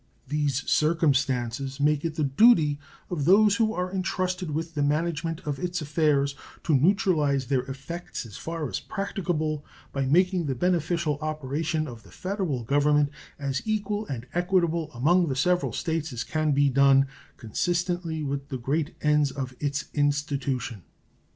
These 0.27 0.67
circumstances 0.67 1.79
make 1.79 2.03
it 2.03 2.15
the 2.15 2.23
duty 2.23 2.79
of 3.11 3.25
those 3.25 3.57
who 3.57 3.71
are 3.71 3.91
intrusted 3.91 4.49
with 4.49 4.73
the 4.73 4.81
management 4.81 5.41
of 5.41 5.59
its 5.59 5.79
affairs 5.79 6.33
to 6.63 6.73
neutralize 6.75 7.45
their 7.45 7.61
effects 7.65 8.25
as 8.25 8.35
far 8.35 8.67
as 8.67 8.79
practicable 8.79 9.63
by 9.91 10.07
making 10.07 10.47
the 10.47 10.55
beneficial 10.55 11.19
operation 11.21 11.87
of 11.87 12.01
the 12.01 12.09
Federal 12.09 12.63
Government 12.63 13.11
as 13.37 13.61
equal 13.63 14.07
and 14.07 14.25
equitable 14.33 14.91
among 14.93 15.27
the 15.27 15.35
several 15.35 15.71
States 15.71 16.11
as 16.11 16.23
can 16.23 16.51
be 16.51 16.67
done 16.67 17.05
consistently 17.37 18.23
with 18.23 18.49
the 18.49 18.57
great 18.57 18.95
ends 19.03 19.29
of 19.29 19.53
its 19.59 19.85
institution. 19.93 20.81